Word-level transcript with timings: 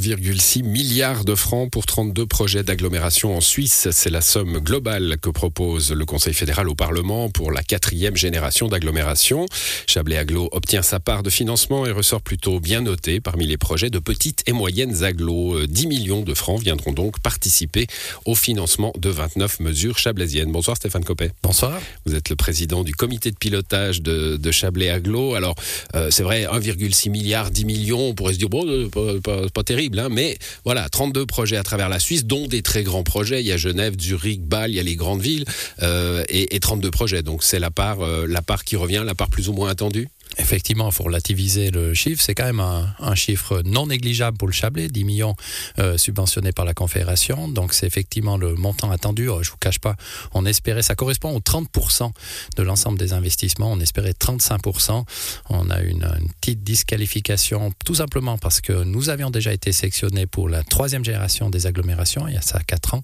1,6 0.00 0.62
milliard 0.62 1.24
de 1.24 1.34
francs 1.34 1.70
pour 1.70 1.84
32 1.84 2.24
projets 2.26 2.62
d'agglomération 2.62 3.36
en 3.36 3.40
Suisse. 3.40 3.88
C'est 3.92 4.10
la 4.10 4.22
somme 4.22 4.58
globale 4.58 5.16
que 5.20 5.28
propose 5.28 5.92
le 5.92 6.04
Conseil 6.06 6.32
fédéral 6.32 6.68
au 6.68 6.74
Parlement 6.74 7.28
pour 7.28 7.52
la 7.52 7.62
quatrième 7.62 8.16
génération 8.16 8.68
d'agglomération. 8.68 9.46
Chablais 9.86 10.16
Aglo 10.16 10.48
obtient 10.52 10.82
sa 10.82 11.00
part 11.00 11.22
de 11.22 11.28
financement 11.28 11.84
et 11.84 11.90
ressort 11.90 12.22
plutôt 12.22 12.60
bien 12.60 12.80
noté 12.80 13.20
parmi 13.20 13.46
les 13.46 13.58
projets 13.58 13.90
de 13.90 13.98
petites 13.98 14.42
et 14.46 14.52
moyennes 14.52 15.04
agglos. 15.04 15.66
10 15.66 15.86
millions 15.86 16.22
de 16.22 16.32
francs 16.34 16.62
viendront 16.62 16.92
donc 16.92 17.20
participer 17.20 17.86
au 18.24 18.34
financement 18.34 18.92
de 18.98 19.10
29 19.10 19.60
mesures 19.60 19.98
chablaisiennes. 19.98 20.52
Bonsoir 20.52 20.76
Stéphane 20.76 21.04
Copet. 21.04 21.32
Bonsoir. 21.42 21.78
Vous 22.06 22.14
êtes 22.14 22.30
le 22.30 22.36
président 22.36 22.84
du 22.84 22.94
comité 22.94 23.30
de 23.30 23.36
pilotage 23.36 24.02
de, 24.02 24.50
Chablais 24.50 24.90
Aglo. 24.90 25.34
Alors, 25.34 25.54
euh, 25.94 26.10
c'est 26.10 26.24
vrai, 26.24 26.44
1,6 26.44 26.92
6 26.92 27.10
milliards, 27.10 27.50
10 27.50 27.64
millions, 27.64 28.08
on 28.08 28.14
pourrait 28.14 28.34
se 28.34 28.38
dire, 28.38 28.48
bon, 28.48 28.64
euh, 28.66 29.48
pas, 29.52 29.62
terrible, 29.62 29.89
hein, 29.98 30.08
mais 30.10 30.38
voilà, 30.64 30.88
32 30.88 31.26
projets 31.26 31.56
à 31.56 31.62
travers 31.62 31.88
la 31.88 31.98
Suisse, 31.98 32.24
dont 32.24 32.46
des 32.46 32.62
très 32.62 32.82
grands 32.82 33.02
projets. 33.02 33.40
Il 33.40 33.46
y 33.46 33.52
a 33.52 33.56
Genève, 33.56 33.94
Zurich, 33.98 34.42
Bâle, 34.42 34.70
il 34.70 34.76
y 34.76 34.80
a 34.80 34.82
les 34.82 34.96
grandes 34.96 35.20
villes, 35.20 35.44
euh, 35.82 36.24
et, 36.28 36.60
32 36.60 36.90
projets. 36.90 37.22
Donc 37.22 37.42
c'est 37.42 37.58
la 37.58 37.70
part, 37.70 38.00
euh, 38.00 38.26
la 38.28 38.42
part 38.42 38.64
qui 38.64 38.76
revient, 38.76 39.02
la 39.04 39.14
part 39.14 39.28
plus 39.28 39.48
ou 39.48 39.52
moins 39.52 39.70
attendue 39.70 40.08
Effectivement, 40.38 40.88
il 40.88 40.92
faut 40.92 41.04
relativiser 41.04 41.70
le 41.70 41.94
chiffre. 41.94 42.22
C'est 42.22 42.34
quand 42.34 42.44
même 42.44 42.60
un, 42.60 43.14
chiffre 43.14 43.62
non 43.64 43.86
négligeable 43.86 44.36
pour 44.36 44.48
le 44.48 44.52
Chablais, 44.52 44.88
10 44.88 45.04
millions 45.04 45.34
euh, 45.78 45.98
subventionnés 45.98 46.52
par 46.52 46.64
la 46.64 46.74
Confédération. 46.74 47.48
Donc 47.48 47.74
c'est 47.74 47.86
effectivement 47.86 48.36
le 48.36 48.54
montant 48.54 48.90
attendu. 48.90 49.28
Euh, 49.28 49.42
je 49.42 49.50
vous 49.50 49.56
cache 49.58 49.80
pas, 49.80 49.96
on 50.32 50.46
espérait, 50.46 50.82
ça 50.82 50.94
correspond 50.94 51.34
aux 51.34 51.40
30% 51.40 52.10
de 52.56 52.62
l'ensemble 52.62 52.98
des 52.98 53.12
investissements. 53.12 53.72
On 53.72 53.80
espérait 53.80 54.12
35%. 54.12 55.04
On 55.50 55.70
a 55.70 55.80
une, 55.80 56.04
une, 56.04 56.28
petite 56.40 56.62
disqualification, 56.62 57.72
tout 57.84 57.96
simplement 57.96 58.38
parce 58.38 58.60
que 58.60 58.84
nous 58.84 59.10
avions 59.10 59.30
déjà 59.30 59.52
été 59.52 59.72
sélectionnés 59.72 60.26
pour 60.26 60.48
la 60.48 60.62
troisième 60.62 61.04
génération 61.04 61.50
des 61.50 61.66
agglomérations, 61.66 62.26
il 62.28 62.34
y 62.34 62.38
a 62.38 62.42
ça 62.42 62.60
4 62.60 62.94
ans, 62.94 63.02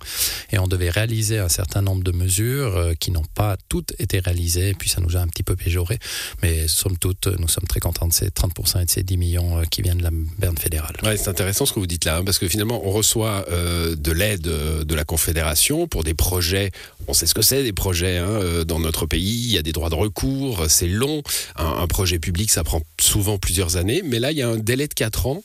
et 0.50 0.58
on 0.58 0.66
devait 0.66 0.90
réaliser 0.90 1.38
un 1.38 1.48
certain 1.48 1.82
nombre 1.82 2.02
de 2.02 2.12
mesures 2.12 2.76
euh, 2.76 2.94
qui 2.94 3.10
n'ont 3.10 3.24
pas 3.34 3.56
toutes 3.68 3.92
été 3.98 4.20
réalisées. 4.20 4.74
puis 4.74 4.88
ça 4.88 5.00
nous 5.00 5.16
a 5.16 5.20
un 5.20 5.28
petit 5.28 5.42
peu 5.42 5.56
péjoré, 5.56 5.98
mais 6.42 6.68
somme 6.68 6.96
toute, 6.98 7.25
nous 7.38 7.48
sommes 7.48 7.66
très 7.66 7.80
contents 7.80 8.08
de 8.08 8.12
ces 8.12 8.28
30% 8.28 8.82
et 8.82 8.84
de 8.84 8.90
ces 8.90 9.02
10 9.02 9.16
millions 9.16 9.58
euh, 9.58 9.62
qui 9.70 9.82
viennent 9.82 9.98
de 9.98 10.02
la 10.02 10.10
Berne 10.38 10.56
fédérale. 10.56 10.94
C'est 11.16 11.28
intéressant 11.28 11.66
ce 11.66 11.72
que 11.72 11.80
vous 11.80 11.86
dites 11.86 12.04
là, 12.04 12.18
hein, 12.18 12.24
parce 12.24 12.38
que 12.38 12.48
finalement, 12.48 12.80
on 12.84 12.90
reçoit 12.90 13.44
euh, 13.50 13.96
de 13.96 14.12
l'aide 14.12 14.46
euh, 14.46 14.84
de 14.84 14.94
la 14.94 15.04
Confédération 15.04 15.86
pour 15.86 16.04
des 16.04 16.14
projets. 16.14 16.70
On 17.08 17.14
sait 17.14 17.26
ce 17.26 17.34
que 17.34 17.42
c'est, 17.42 17.62
des 17.62 17.72
projets 17.72 18.18
hein, 18.18 18.64
dans 18.66 18.80
notre 18.80 19.06
pays. 19.06 19.44
Il 19.46 19.52
y 19.52 19.58
a 19.58 19.62
des 19.62 19.72
droits 19.72 19.90
de 19.90 19.94
recours, 19.94 20.64
c'est 20.68 20.88
long. 20.88 21.22
Un, 21.54 21.86
projet 21.86 22.18
public, 22.18 22.50
ça 22.50 22.64
prend 22.64 22.82
souvent 23.06 23.38
plusieurs 23.38 23.76
années. 23.76 24.02
Mais 24.04 24.18
là, 24.18 24.32
il 24.32 24.38
y 24.38 24.42
a 24.42 24.48
un 24.48 24.56
délai 24.56 24.88
de 24.88 24.94
4 24.94 25.26
ans 25.26 25.42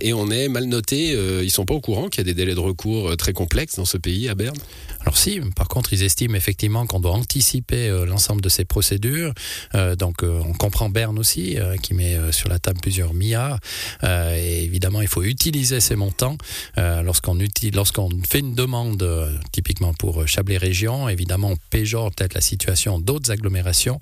et 0.00 0.12
on 0.12 0.30
est 0.30 0.48
mal 0.48 0.64
noté. 0.64 1.12
ils 1.42 1.50
sont 1.50 1.64
pas 1.64 1.74
au 1.74 1.80
courant 1.80 2.08
qu'il 2.08 2.20
y 2.20 2.22
a 2.22 2.24
des 2.24 2.34
délais 2.34 2.54
de 2.54 2.60
recours 2.60 3.16
très 3.16 3.32
complexes 3.32 3.76
dans 3.76 3.84
ce 3.84 3.96
pays, 3.96 4.28
à 4.28 4.34
Berne? 4.34 4.56
Alors 5.00 5.16
si, 5.16 5.40
par 5.54 5.68
contre, 5.68 5.92
ils 5.92 6.02
estiment 6.02 6.34
effectivement 6.34 6.86
qu'on 6.86 7.00
doit 7.00 7.12
anticiper 7.12 7.88
l'ensemble 8.06 8.40
de 8.40 8.48
ces 8.48 8.64
procédures. 8.64 9.32
donc 9.98 10.22
on 10.22 10.52
comprend 10.52 10.88
Berne 10.90 11.18
aussi, 11.18 11.58
euh, 11.58 11.76
qui 11.76 11.94
met 11.94 12.14
euh, 12.14 12.32
sur 12.32 12.48
la 12.48 12.58
table 12.58 12.80
plusieurs 12.80 13.14
milliards. 13.14 13.58
Euh, 14.04 14.34
évidemment, 14.34 15.00
il 15.00 15.08
faut 15.08 15.22
utiliser 15.22 15.80
ces 15.80 15.96
montants 15.96 16.36
lorsqu'on 16.76 17.38
fait 18.28 18.40
une 18.40 18.54
demande, 18.54 19.04
typiquement 19.52 19.94
pour 19.94 20.26
Chablais 20.26 20.56
Région. 20.56 21.08
Évidemment, 21.08 21.50
on 21.50 21.56
péjore 21.70 22.10
peut-être 22.12 22.34
la 22.34 22.40
situation 22.40 22.98
d'autres 22.98 23.30
agglomérations. 23.30 23.98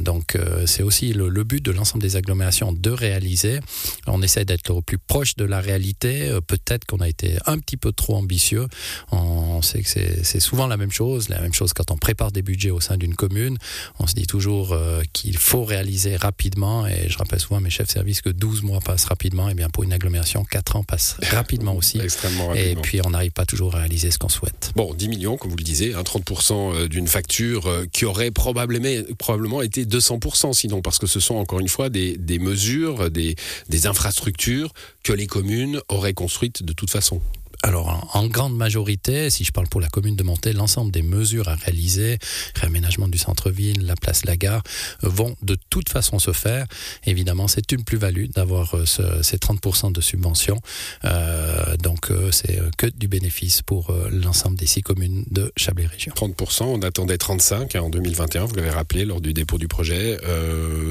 donc, 0.00 0.38
c'est 0.66 0.82
aussi 0.82 1.12
le, 1.12 1.44
but 1.44 1.64
de 1.64 1.72
l'ensemble 1.76 2.02
des 2.02 2.16
agglomérations 2.16 2.72
de 2.72 2.90
réaliser. 2.90 3.60
On 4.06 4.22
essaie 4.22 4.44
d'être 4.44 4.70
au 4.70 4.82
plus 4.82 4.98
proche 4.98 5.36
de 5.36 5.44
la 5.44 5.60
réalité. 5.60 6.36
Peut-être 6.46 6.84
qu'on 6.84 6.98
a 6.98 7.08
été 7.08 7.36
un 7.46 7.58
petit 7.58 7.76
peu 7.76 7.92
trop 7.92 8.16
ambitieux. 8.16 8.66
On, 9.12 9.62
sait 9.62 9.82
que 9.82 9.88
c'est 9.88 10.40
souvent 10.40 10.66
la 10.66 10.76
même 10.76 10.90
chose. 10.90 11.28
La 11.28 11.40
même 11.40 11.54
chose 11.54 11.72
quand 11.72 11.90
on 11.90 11.96
prépare 11.96 12.32
des 12.32 12.42
budgets 12.42 12.70
au 12.70 12.80
sein 12.80 12.96
d'une 12.96 13.14
commune. 13.14 13.58
On 13.98 14.06
se 14.06 14.14
dit 14.14 14.26
toujours 14.26 14.76
qu'il 15.12 15.38
faut 15.38 15.64
réaliser 15.64 16.16
rapidement. 16.16 16.86
Et 16.86 17.08
je 17.08 17.18
rappelle 17.18 17.40
souvent 17.40 17.56
à 17.56 17.60
mes 17.60 17.70
chefs 17.70 17.88
de 17.88 17.92
service 17.92 18.22
que 18.22 18.30
12 18.30 18.62
mois 18.62 18.80
passent 18.80 19.04
rapidement. 19.04 19.48
Et 19.48 19.54
bien 19.54 19.70
pour 19.70 19.84
une 19.84 19.92
agglomération, 19.92 20.44
4 20.44 20.76
ans 20.76 20.82
passent 20.84 21.16
rapidement 21.30 21.74
aussi. 21.76 21.98
Extrêmement 22.00 22.48
rapidement. 22.48 22.70
Et 22.70 22.82
puis 22.82 23.00
on 23.04 23.10
n'arrive 23.10 23.32
pas 23.32 23.46
toujours 23.46 23.74
à 23.74 23.78
réaliser 23.78 24.10
ce 24.10 24.18
qu'on 24.18 24.28
souhaite. 24.28 24.72
Bon, 24.76 24.94
10 24.94 25.08
millions, 25.08 25.36
comme 25.36 25.50
vous 25.50 25.56
le 25.56 25.64
disiez, 25.64 25.92
30% 25.92 26.52
euh, 26.52 26.88
d'une 26.88 27.08
facture 27.08 27.66
euh, 27.66 27.86
qui 27.92 28.04
aurait 28.04 28.30
probablement, 28.30 28.88
probablement 29.18 29.62
été 29.62 29.84
200% 29.84 30.52
sinon, 30.52 30.82
parce 30.82 30.98
que 30.98 31.06
ce 31.06 31.20
sont 31.20 31.36
encore 31.36 31.60
une 31.60 31.65
fois 31.68 31.88
des, 31.88 32.38
mesures, 32.38 33.10
des 33.10 33.86
infrastructures 33.86 34.72
que 35.02 35.12
les 35.12 35.26
communes 35.26 35.80
auraient 35.88 36.14
construites 36.14 36.62
de 36.62 36.72
toute 36.72 36.90
façon 36.90 37.20
alors, 37.66 38.08
en, 38.14 38.28
grande 38.28 38.56
majorité, 38.56 39.28
si 39.28 39.42
je 39.42 39.50
parle 39.50 39.66
pour 39.66 39.80
la 39.80 39.88
commune 39.88 40.14
de 40.14 40.22
Monté, 40.22 40.52
l'ensemble 40.52 40.92
des 40.92 41.02
mesures 41.02 41.48
à 41.48 41.56
réaliser, 41.56 42.16
réaménagement 42.54 43.08
du 43.08 43.18
centre-ville, 43.18 43.84
la 43.84 43.96
place 43.96 44.24
la 44.24 44.36
gare, 44.36 44.62
vont 45.02 45.34
de 45.42 45.56
toute 45.68 45.88
façon 45.88 46.20
se 46.20 46.30
faire. 46.30 46.66
Évidemment, 47.06 47.48
c'est 47.48 47.72
une 47.72 47.82
plus-value 47.82 48.26
d'avoir 48.26 48.76
euh, 48.76 48.84
ces 48.86 49.36
30% 49.36 49.90
de 49.90 50.00
subvention. 50.00 50.60
Euh, 51.04 51.76
donc, 51.78 52.12
euh, 52.12 52.30
c'est 52.30 52.60
que 52.78 52.86
du 52.86 53.08
bénéfice 53.08 53.62
pour 53.62 53.92
l'ensemble 54.12 54.56
des 54.56 54.66
six 54.66 54.82
communes 54.82 55.24
de 55.32 55.52
Chablais 55.56 55.86
Région. 55.86 56.12
30%, 56.14 56.66
on 56.66 56.82
attendait 56.82 57.18
35 57.18 57.74
hein, 57.74 57.80
en 57.80 57.90
2021, 57.90 58.44
vous 58.44 58.54
l'avez 58.54 58.70
rappelé 58.70 59.04
lors 59.04 59.20
du 59.20 59.34
dépôt 59.34 59.58
du 59.58 59.66
projet. 59.66 60.16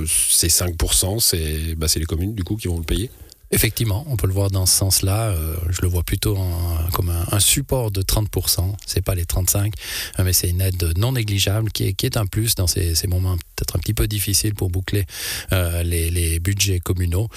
c'est 0.08 0.48
5%, 0.48 1.76
bah, 1.78 1.88
c'est 1.88 2.00
les 2.00 2.06
communes 2.06 2.36
du 2.36 2.44
coup 2.44 2.58
qui 2.58 2.68
vont 2.68 2.80
le 2.80 2.84
payer? 2.84 3.10
Effectivement, 3.56 4.06
on 4.10 4.18
peut 4.18 4.28
le 4.28 4.34
voir 4.34 4.52
dans 4.52 4.66
ce 4.66 4.76
sens-là. 4.76 5.30
Euh, 5.30 5.56
je 5.70 5.82
le 5.82 5.88
vois 5.88 6.04
plutôt 6.04 6.38
comme 6.92 7.10
un, 7.10 7.40
support 7.40 7.90
de 7.90 8.02
30%. 8.02 8.76
C'est 8.86 9.02
pas 9.02 9.16
les 9.16 9.26
35, 9.26 9.74
euh, 10.20 10.24
mais 10.26 10.34
c'est 10.34 10.50
une 10.50 10.60
aide 10.60 10.92
non 10.98 11.14
négligeable 11.14 11.72
qui 11.72 11.86
est, 11.86 12.18
un 12.18 12.26
plus 12.26 12.56
dans 12.56 12.68
ces, 12.68 12.96
moments 13.08 13.38
peut-être 13.56 13.78
un 13.78 13.80
petit 13.80 13.94
peu 13.94 14.08
difficiles 14.08 14.56
pour 14.56 14.70
boucler 14.70 15.06
euh, 15.54 15.84
les, 15.84 16.40
budgets 16.40 16.82
communaux. 16.82 17.30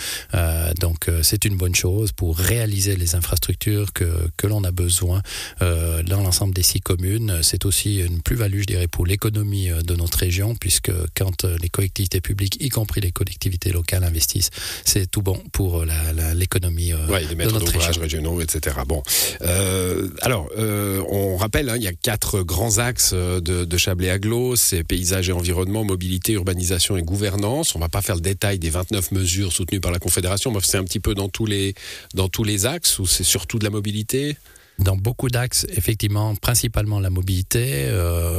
donc 0.81 1.09
c'est 1.23 1.45
une 1.45 1.56
bonne 1.56 1.75
chose 1.75 2.11
pour 2.11 2.37
réaliser 2.37 2.97
les 2.97 3.15
infrastructures 3.15 3.93
que 3.93 4.47
l'on 4.47 4.65
a 4.65 4.73
besoin 4.73 5.23
dans 5.61 6.23
l'ensemble 6.23 6.53
des 6.53 6.65
six 6.65 6.81
communes. 6.81 7.39
C'est 7.43 7.65
aussi 7.65 8.00
une 8.00 8.21
plus-value, 8.23 8.61
je 8.62 8.67
dirais, 8.67 8.89
pour 8.89 9.06
l'économie 9.06 9.69
de 9.69 9.95
notre 9.95 10.19
région, 10.19 10.56
puisque 10.56 10.91
quand 11.17 11.45
les 11.45 11.69
collectivités 11.69 12.21
publiques, 12.21 12.56
y 12.61 12.71
compris 12.71 13.00
les 13.00 13.12
collectivités 13.12 13.71
locales, 13.71 14.05
investissent, 14.05 14.50
c'est 14.85 15.09
tout 15.09 15.23
bon 15.23 15.41
pour 15.53 15.85
la 15.85 16.08
l'économie 16.35 16.93
euh, 16.93 17.07
ouais, 17.07 17.25
les 17.25 17.35
maîtres 17.35 17.59
d'ouvrage 17.59 17.99
régionaux, 17.99 18.41
etc. 18.41 18.77
Bon, 18.87 19.03
euh, 19.43 20.09
alors 20.23 20.49
euh, 20.59 21.03
on 21.09 21.37
rappelle, 21.37 21.69
hein, 21.69 21.77
il 21.77 21.83
y 21.83 21.89
a 21.89 21.93
quatre 21.93 22.43
grands 22.43 22.79
axes 22.79 23.15
de, 23.15 23.41
de 23.41 23.77
Chablais 23.77 24.11
Aglo, 24.11 24.57
c'est 24.57 24.85
paysage 24.85 25.29
et 25.29 25.33
environnement, 25.33 25.85
mobilité, 25.85 26.33
urbanisation 26.33 26.97
et 26.97 27.03
gouvernance. 27.03 27.75
On 27.75 27.79
va 27.79 27.89
pas 27.89 28.03
faire 28.03 28.17
le 28.17 28.21
détail 28.21 28.59
des 28.59 28.71
29 28.71 29.13
mesures 29.13 29.53
soutenues 29.53 29.81
par 29.81 29.93
la 29.93 29.99
Confédération, 29.99 30.51
mais 30.51 30.61
c'est 30.63 30.79
un 30.79 30.85
petit 30.85 31.01
peu 31.01 31.15
dans 31.15 31.29
tous 31.29 31.47
les 31.47 31.75
dans 32.15 32.29
tous 32.29 32.45
les 32.45 32.67
axes 32.67 32.99
ou 32.99 33.07
c'est 33.07 33.25
surtout 33.25 33.59
de 33.59 33.65
la 33.65 33.71
mobilité? 33.71 34.37
Dans 34.79 34.97
beaucoup 34.97 35.29
d'axes, 35.29 35.67
effectivement, 35.71 36.37
principalement 36.37 37.01
la 37.01 37.11
mobilité. 37.11 37.87
Euh, 37.89 38.38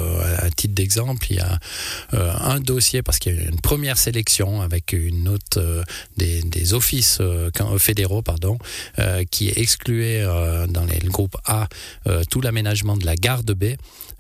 titre 0.59 0.75
d'exemple, 0.75 1.25
il 1.29 1.37
y 1.37 1.39
a 1.39 1.57
euh, 2.13 2.33
un 2.41 2.59
dossier, 2.59 3.01
parce 3.01 3.17
qu'il 3.17 3.35
y 3.35 3.39
a 3.39 3.43
une 3.43 3.61
première 3.61 3.97
sélection 3.97 4.61
avec 4.61 4.91
une 4.91 5.23
note 5.23 5.55
euh, 5.57 5.83
des, 6.17 6.41
des, 6.41 6.73
offices 6.73 7.19
euh, 7.21 7.49
fédéraux 7.77 8.21
pardon, 8.21 8.57
qui 9.31 9.49
excluait 9.49 10.23
dans 10.67 10.85
le 10.85 11.09
groupe 11.09 11.37
A 11.45 11.67
tout 12.29 12.41
l'aménagement 12.41 12.97
de 12.97 13.05
la 13.05 13.15
gare 13.15 13.43
de 13.43 13.53
B. 13.53 13.63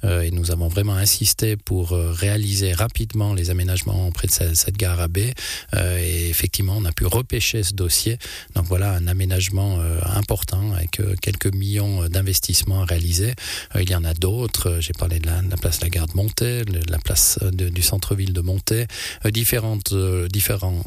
et 0.03 0.31
nous 0.31 0.51
avons 0.51 0.67
vraiment 0.67 0.95
insisté 0.95 1.57
pour 1.57 1.89
réaliser 1.91 2.73
rapidement 2.73 3.33
les 3.33 3.49
aménagements 3.49 4.11
près 4.11 4.27
de 4.27 4.31
cette, 4.31 4.77
gare 4.77 4.99
à 4.99 5.07
B. 5.07 5.17
et 5.75 6.29
effectivement, 6.29 6.75
on 6.77 6.85
a 6.85 6.91
pu 6.91 7.05
repêcher 7.05 7.63
ce 7.63 7.73
dossier. 7.73 8.17
Donc 8.55 8.65
voilà 8.65 8.93
un 8.93 9.07
aménagement 9.07 9.79
important 10.05 10.71
avec 10.73 11.01
quelques 11.21 11.53
millions 11.53 12.07
d'investissements 12.07 12.81
à 12.83 12.85
réaliser. 12.85 13.33
Il 13.79 13.89
y 13.89 13.95
en 13.95 14.05
a 14.05 14.13
d'autres. 14.13 14.77
J'ai 14.79 14.93
parlé 14.93 15.19
de 15.19 15.27
la, 15.27 15.41
place 15.57 15.81
La 15.81 15.89
Gare 15.89 16.07
de 16.07 16.15
La 16.41 16.97
place 16.99 17.39
euh, 17.41 17.51
du 17.51 17.81
centre-ville 17.81 18.33
de 18.33 18.41
Montée, 18.41 18.87
différentes, 19.25 19.93
différents 20.31 20.81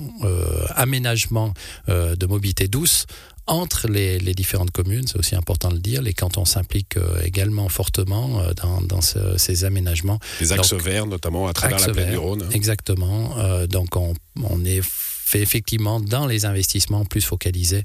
aménagements 0.74 1.52
de 1.88 2.26
mobilité 2.26 2.68
douce 2.68 3.06
entre 3.46 3.88
les, 3.88 4.18
différentes 4.34 4.70
communes, 4.70 5.06
c'est 5.06 5.18
aussi 5.18 5.34
important 5.34 5.68
de 5.68 5.74
le 5.74 5.80
dire. 5.80 6.00
Les 6.02 6.14
cantons 6.14 6.44
s'impliquent 6.44 6.98
également 7.24 7.68
fortement 7.68 8.42
dans, 8.54 9.00
ces 9.00 9.64
aménagements. 9.64 10.18
Les 10.40 10.52
axes 10.52 10.72
verts, 10.72 11.06
notamment 11.06 11.46
à 11.48 11.52
travers 11.52 11.78
la 11.78 11.92
plaine 11.92 12.10
du 12.10 12.16
Rhône. 12.16 12.44
Exactement. 12.52 13.36
donc 13.66 13.96
on, 13.96 14.14
on 14.42 14.64
est 14.64 14.82
fait 15.24 15.40
effectivement 15.40 16.00
dans 16.00 16.26
les 16.26 16.44
investissements 16.44 17.04
plus 17.04 17.20
focalisés 17.20 17.84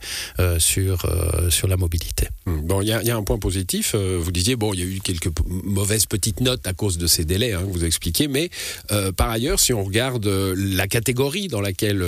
sur, 0.59 1.05
sur 1.49 1.67
la 1.67 1.77
mobilité. 1.77 2.27
Hmm. 2.45 2.61
Bon, 2.61 2.81
il 2.81 2.87
y, 2.87 2.91
a 2.91 3.15
un 3.15 3.23
point 3.23 3.37
positif. 3.37 3.95
vous 3.95 4.31
disiez, 4.31 4.55
bon, 4.55 4.73
il 4.73 4.79
y 4.79 4.83
a 4.83 4.85
eu 4.85 4.99
quelques 4.99 5.31
mauvaises 5.47 6.05
petites 6.05 6.41
notes 6.41 6.65
à 6.67 6.73
cause 6.73 6.97
de 6.97 7.07
ces 7.07 7.25
délais, 7.25 7.53
hein, 7.53 7.61
que 7.61 7.71
vous 7.71 7.85
expliquez, 7.85 8.27
mais 8.27 8.49
par 9.15 9.29
ailleurs, 9.29 9.59
si 9.59 9.73
on 9.73 9.83
regarde 9.83 10.27
la 10.27 10.87
catégorie 10.87 11.47
dans 11.47 11.61
laquelle 11.61 12.03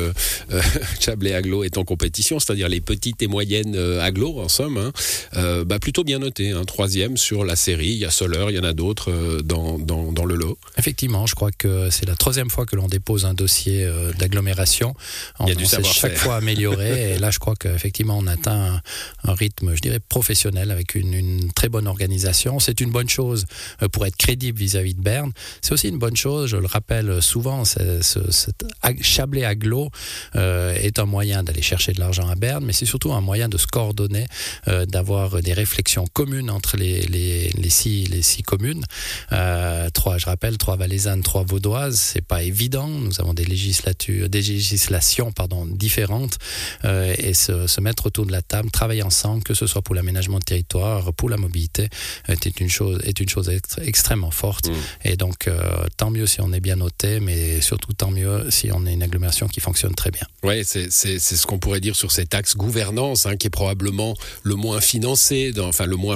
Chablais 1.00 1.34
Aglo 1.34 1.64
est 1.64 1.78
en 1.78 1.84
compétition, 1.84 2.40
c'est-à-dire 2.40 2.70
les 2.70 2.81
petites 2.81 3.22
et 3.22 3.28
moyennes 3.28 3.76
Aglo, 3.76 4.40
en 4.40 4.50
somme, 4.50 4.78
hein, 4.78 5.64
bah, 5.66 5.80
plutôt 5.80 6.04
bien 6.04 6.20
noté, 6.20 6.52
hein, 6.52 6.64
troisième 6.66 7.18
sur 7.18 7.46
la 7.46 7.56
série. 7.56 7.90
Il 7.92 7.98
y 7.98 8.06
a 8.06 8.12
Soler, 8.12 8.46
il 8.50 8.56
y 8.56 8.60
en 8.60 8.64
a 8.64 8.74
d'autres 8.74 9.42
dans, 9.44 9.80
dans, 9.80 10.12
dans, 10.12 10.26
le 10.26 10.36
lot. 10.36 10.58
Effectivement, 10.78 11.26
je 11.26 11.36
crois 11.36 11.52
que 11.52 11.90
c'est 11.90 12.06
la 12.06 12.16
troisième 12.16 12.50
fois 12.50 12.66
que 12.66 12.76
l'on 12.76 12.88
dépose 12.88 13.26
un 13.26 13.34
dossier 13.34 13.90
d'agglomération. 14.18 14.94
A 15.39 15.56
du 15.56 15.66
savoir 15.66 15.94
chaque 15.94 16.16
fois 16.16 16.36
amélioré. 16.38 17.13
et 17.13 17.19
là, 17.19 17.31
je 17.31 17.39
crois 17.39 17.56
qu'effectivement, 17.56 18.18
on 18.18 18.27
atteint 18.27 18.81
un, 19.24 19.33
rythme, 19.33 19.75
je 19.75 19.81
dirais, 19.81 20.00
professionnel 20.00 20.71
avec 20.71 20.95
une, 20.95 21.13
une 21.13 21.51
très 21.54 21.69
bonne 21.69 21.88
organisation. 21.88 22.60
C'est 22.60 22.81
une 22.81 22.92
bonne 22.92 23.10
chose 23.10 23.45
pour 23.92 24.06
être 24.06 24.18
crédible 24.18 24.60
vis-à-vis 24.60 24.95
de 24.95 25.01
Berne. 25.01 25.31
C'est 25.62 25.74
aussi 25.74 25.89
une 25.89 26.00
bonne 26.00 26.16
chose, 26.16 26.50
je 26.50 26.57
le 26.57 26.66
rappelle 26.66 27.21
souvent, 27.21 27.66
ce, 27.66 28.01
cet 28.01 28.63
Chablais 29.01 29.45
Aglo 29.45 29.89
euh, 30.36 30.74
est 30.75 31.00
un 31.00 31.06
moyen 31.06 31.44
d'aller 31.44 31.62
chercher 31.62 31.94
de 31.94 32.00
l'argent 32.00 32.27
à 32.27 32.36
Berne, 32.36 32.66
mais 32.66 32.74
c'est 32.74 32.86
surtout 32.86 33.13
un 33.13 33.21
moyen 33.21 33.50
de 33.50 33.57
se 33.57 33.68
coordonner, 33.68 34.25
euh, 34.68 34.86
d'avoir 34.86 35.42
des 35.42 35.54
réflexions 35.54 36.06
communes 36.12 36.50
entre 36.50 36.77
les, 36.77 37.01
les, 37.01 37.50
les, 37.50 37.69
six, 37.69 38.06
les 38.06 38.21
six 38.21 38.44
communes. 38.44 38.83
Euh, 39.31 39.89
trois, 39.89 40.18
je 40.18 40.25
rappelle, 40.25 40.57
trois 40.57 40.75
valaisannes, 40.75 41.24
trois 41.24 41.44
vaudoises. 41.44 42.00
C'est 42.00 42.25
pas 42.25 42.44
évident. 42.44 42.88
Nous 42.88 43.19
avons 43.19 43.33
des 43.33 43.45
législatures, 43.45 44.30
des 44.30 44.42
législations, 44.42 45.09
pardon, 45.36 45.66
différentes, 45.66 46.38
euh, 46.86 47.14
et 47.18 47.34
se, 47.34 47.68
se, 47.68 47.82
mettre 47.82 48.08
autour 48.08 48.26
de 48.26 48.32
la 48.32 48.42
table, 48.42 48.72
travailler 48.72 49.04
ensemble, 49.04 49.44
que 49.44 49.54
ce 49.54 49.68
soit 49.68 49.82
pour 49.82 49.96
l'aménagement 49.96 50.40
de 50.40 50.44
territoire, 50.44 51.14
pour 51.14 51.30
la 51.30 51.38
mobilité, 51.38 51.90
est 52.28 52.60
une 52.60 52.70
chose, 52.70 53.00
est 53.04 53.20
une 53.20 53.30
chose 53.30 53.50
extrêmement 53.82 54.32
forte. 54.32 54.70
Mmh. 54.70 54.74
Et 55.06 55.16
donc, 55.16 55.48
euh, 55.48 55.86
tant 55.98 56.12
mieux 56.12 56.26
si 56.26 56.42
on 56.42 56.52
est 56.54 56.60
bien 56.60 56.76
noté, 56.76 57.20
mais 57.20 57.62
surtout 57.62 57.94
tant 57.94 58.12
mieux 58.12 58.50
si 58.50 58.72
on 58.72 58.86
est 58.86 58.94
une 58.94 59.04
agglomération 59.04 59.48
qui 59.48 59.60
fonctionne 59.60 59.96
très 59.96 60.12
bien. 60.12 60.26
Oui, 60.44 60.64
c'est 60.64 60.90
ce 60.90 61.46
qu'on 61.46 61.60
pourrait 61.60 61.82
dire 61.82 61.96
sur 61.96 62.12
cet 62.12 62.34
axe 62.34 62.56
gouvernance, 62.56 63.26
hein, 63.26 63.36
qui 63.36 63.48
est 63.48 63.52
probablement 63.52 64.16
le 64.44 64.56
moins 64.56 64.82
financé, 64.82 65.52
dans, 65.52 65.68
enfin 65.68 65.86
le 65.86 65.96
moins, 65.96 66.16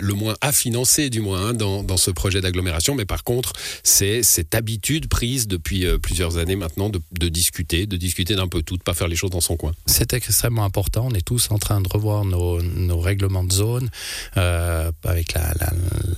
le 0.00 0.14
moins 0.14 0.36
à 0.40 0.52
financer 0.52 1.10
du 1.10 1.20
moins 1.20 1.48
hein, 1.48 1.54
dans, 1.54 1.82
dans, 1.82 1.96
ce 1.96 2.10
projet 2.10 2.40
d'agglomération. 2.40 2.94
Mais 2.94 3.04
par 3.04 3.24
contre, 3.24 3.52
c'est 3.82 4.22
cette 4.22 4.54
habitude 4.54 5.08
prise 5.08 5.46
depuis 5.48 5.86
euh, 5.86 5.98
plusieurs 5.98 6.36
années 6.38 6.56
maintenant 6.56 6.88
de, 6.88 7.00
de 7.12 7.28
discuter, 7.28 7.86
de 7.86 7.96
discuter 7.96 8.33
d'un 8.36 8.48
peu 8.48 8.62
tout, 8.62 8.76
de 8.76 8.82
pas 8.82 8.94
faire 8.94 9.08
les 9.08 9.16
choses 9.16 9.30
dans 9.30 9.40
son 9.40 9.56
coin. 9.56 9.72
C'est 9.86 10.12
extrêmement 10.12 10.64
important. 10.64 11.08
On 11.10 11.14
est 11.14 11.24
tous 11.24 11.50
en 11.50 11.58
train 11.58 11.80
de 11.80 11.88
revoir 11.88 12.24
nos, 12.24 12.62
nos 12.62 12.98
règlements 12.98 13.44
de 13.44 13.52
zone 13.52 13.90
euh, 14.36 14.90
avec 15.04 15.34
la, 15.34 15.52
la, 15.60 15.72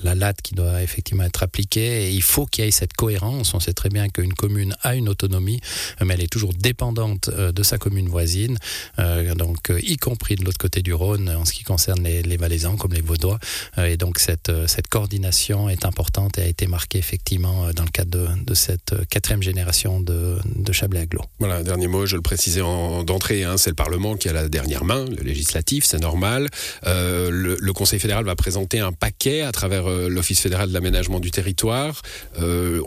la 0.04 0.14
latte 0.14 0.42
qui 0.42 0.54
doit 0.54 0.82
effectivement 0.82 1.24
être 1.24 1.42
appliquée. 1.42 2.06
Et 2.06 2.10
il 2.10 2.22
faut 2.22 2.46
qu'il 2.46 2.64
y 2.64 2.68
ait 2.68 2.70
cette 2.70 2.94
cohérence. 2.94 3.54
On 3.54 3.60
sait 3.60 3.72
très 3.72 3.88
bien 3.88 4.08
qu'une 4.08 4.32
commune 4.34 4.74
a 4.82 4.94
une 4.94 5.08
autonomie, 5.08 5.60
mais 6.04 6.14
elle 6.14 6.22
est 6.22 6.32
toujours 6.32 6.52
dépendante 6.54 7.28
euh, 7.28 7.52
de 7.52 7.62
sa 7.62 7.78
commune 7.78 8.08
voisine, 8.08 8.58
euh, 8.98 9.34
donc 9.34 9.72
y 9.82 9.96
compris 9.96 10.36
de 10.36 10.44
l'autre 10.44 10.58
côté 10.58 10.82
du 10.82 10.94
Rhône 10.94 11.28
en 11.28 11.44
ce 11.44 11.52
qui 11.52 11.64
concerne 11.64 12.02
les, 12.02 12.22
les 12.22 12.36
Valaisans 12.36 12.76
comme 12.76 12.92
les 12.92 13.00
Vaudois. 13.00 13.38
et 13.78 13.96
donc 13.96 14.19
cette, 14.19 14.52
cette 14.66 14.88
coordination 14.88 15.69
est 15.69 15.84
importante 15.84 16.38
et 16.38 16.42
a 16.42 16.46
été 16.46 16.66
marquée 16.66 16.98
effectivement 16.98 17.72
dans 17.72 17.84
le 17.84 17.90
cadre 17.90 18.10
de, 18.10 18.44
de 18.44 18.54
cette 18.54 18.94
quatrième 19.08 19.42
génération 19.42 20.00
de, 20.00 20.38
de 20.54 20.72
Chablais 20.72 21.00
Aglo. 21.00 21.22
Voilà, 21.38 21.62
dernier 21.62 21.88
mot, 21.88 22.06
je 22.06 22.17
le 22.17 22.23
précisais 22.23 22.61
en, 22.61 23.05
d'entrée, 23.05 23.44
hein, 23.44 23.56
c'est 23.56 23.70
le 23.70 23.76
Parlement 23.76 24.17
qui 24.17 24.29
a 24.29 24.32
la 24.32 24.49
dernière 24.49 24.85
main, 24.85 25.05
le 25.05 25.23
législatif, 25.23 25.85
c'est 25.85 26.00
normal. 26.00 26.49
Euh, 26.87 27.31
le, 27.31 27.73
Conseil 27.76 27.99
fédéral 27.99 28.25
va 28.25 28.35
présenter 28.35 28.81
un 28.81 28.93
paquet 28.93 29.43
à 29.43 29.53
travers 29.53 29.87
euh, 29.87 30.08
l'Office 30.08 30.41
fédéral 30.41 30.69
de 30.70 30.73
l'aménagement 30.73 31.20
du 31.20 31.31
territoire. 31.31 32.00
Euh, 32.41 32.81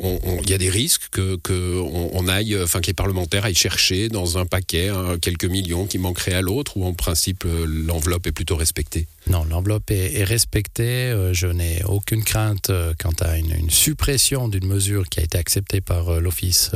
il 0.44 0.50
y 0.50 0.54
a 0.54 0.58
des 0.58 0.70
risques 0.70 1.10
que, 1.12 1.36
que 1.36 2.30
aille, 2.30 2.58
enfin 2.62 2.82
que 2.82 2.88
les 2.88 2.94
parlementaires 2.94 3.46
aillent 3.46 3.54
chercher 3.56 4.10
dans 4.10 4.40
un 4.40 4.46
paquet 4.46 4.90
hein, 4.90 5.18
quelques 5.22 5.46
millions 5.46 5.86
qui 5.86 6.00
manqueraient 6.00 6.34
à 6.34 6.42
l'autre, 6.42 6.78
ou 6.78 6.86
en 6.86 6.94
principe 6.94 7.46
l'enveloppe 7.46 8.26
est 8.26 8.32
plutôt 8.32 8.56
respectée. 8.56 9.08
Non, 9.30 9.46
l'enveloppe 9.46 9.92
est, 9.92 10.20
est, 10.20 10.24
respectée. 10.24 11.30
Je 11.34 11.48
n'ai 11.48 11.84
aucune 11.86 12.24
crainte 12.24 12.72
quant 13.00 13.14
à 13.22 13.38
une, 13.38 13.52
une 13.52 13.70
suppression 13.70 14.48
d'une 14.48 14.66
mesure 14.68 15.08
qui 15.10 15.20
a 15.20 15.24
été 15.24 15.38
acceptée 15.38 15.82
par 15.82 16.20
l'Office 16.20 16.72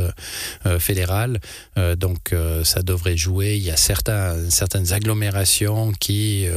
fédéral. 0.79 1.39
donc 1.97 2.33
ça 2.63 2.81
devrait 2.81 3.17
jouer. 3.17 3.55
Il 3.57 3.63
y 3.63 3.71
a 3.71 3.77
certains, 3.77 4.49
certaines 4.49 4.93
agglomérations 4.93 5.91
qui, 5.93 6.47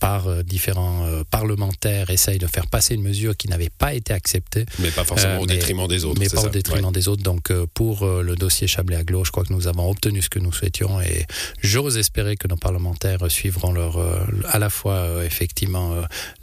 par 0.00 0.44
différents 0.44 1.06
parlementaires, 1.30 2.10
essayent 2.10 2.38
de 2.38 2.46
faire 2.46 2.66
passer 2.66 2.94
une 2.94 3.02
mesure 3.02 3.36
qui 3.36 3.48
n'avait 3.48 3.70
pas 3.70 3.94
été 3.94 4.12
acceptée. 4.12 4.66
Mais 4.78 4.90
pas 4.90 5.04
forcément 5.04 5.34
euh, 5.34 5.38
au 5.38 5.46
détriment 5.46 5.88
des 5.88 6.04
autres. 6.04 6.20
Mais 6.20 6.28
pas 6.28 6.40
ça. 6.40 6.46
au 6.46 6.50
détriment 6.50 6.86
ouais. 6.86 6.92
des 6.92 7.08
autres. 7.08 7.22
Donc 7.22 7.50
euh, 7.50 7.66
pour 7.72 8.02
euh, 8.02 8.22
le 8.22 8.36
dossier 8.36 8.66
Chablais 8.66 8.96
à 8.96 9.04
Glo, 9.04 9.24
je 9.24 9.30
crois 9.30 9.44
que 9.44 9.52
nous 9.52 9.66
avons 9.66 9.90
obtenu 9.90 10.22
ce 10.22 10.28
que 10.28 10.38
nous 10.38 10.52
souhaitions 10.52 11.00
et 11.00 11.26
j'ose 11.62 11.98
espérer 11.98 12.36
que 12.36 12.48
nos 12.48 12.56
parlementaires 12.56 13.30
suivront 13.30 13.72
leur, 13.72 13.98
à 14.46 14.58
la 14.58 14.70
fois 14.70 15.28
effectivement 15.30 15.94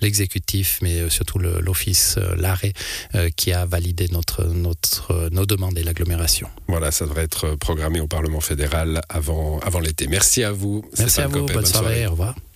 l'exécutif, 0.01 0.79
mais 0.81 1.09
surtout 1.09 1.39
l'office, 1.39 2.17
l'arrêt 2.37 2.73
qui 3.35 3.51
a 3.51 3.65
validé 3.65 4.07
notre, 4.11 4.45
notre, 4.45 5.29
nos 5.31 5.45
demandes 5.45 5.77
et 5.77 5.83
l'agglomération. 5.83 6.49
Voilà, 6.67 6.91
ça 6.91 7.05
devrait 7.05 7.23
être 7.23 7.55
programmé 7.55 7.99
au 7.99 8.07
Parlement 8.07 8.41
fédéral 8.41 9.01
avant, 9.09 9.59
avant 9.59 9.79
l'été. 9.79 10.07
Merci 10.07 10.43
à 10.43 10.51
vous. 10.51 10.83
Merci 10.97 11.21
à 11.21 11.27
vous. 11.27 11.39
Copé, 11.39 11.53
bonne, 11.53 11.63
bonne 11.63 11.65
soirée. 11.65 11.85
soirée. 11.85 12.07
Au 12.07 12.11
revoir. 12.11 12.35